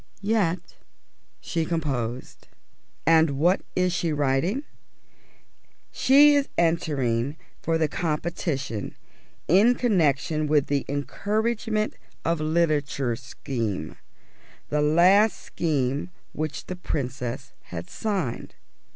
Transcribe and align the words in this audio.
Yet 0.23 0.77
she 1.39 1.63
composed. 1.63 2.47
And 3.05 3.37
what 3.37 3.61
is 3.75 3.93
she 3.93 4.11
writing? 4.11 4.63
She 5.91 6.33
is 6.33 6.49
entering 6.57 7.37
for 7.61 7.77
the 7.77 7.87
competition 7.87 8.95
in 9.47 9.75
connection 9.75 10.47
with 10.47 10.65
the 10.65 10.85
Encouragement 10.89 11.93
of 12.25 12.39
Literature 12.41 13.15
Scheme: 13.15 13.95
the 14.69 14.81
last 14.81 15.37
scheme 15.39 16.09
which 16.33 16.65
the 16.65 16.75
Princess 16.75 17.51
had 17.65 17.87
signed. 17.87 18.55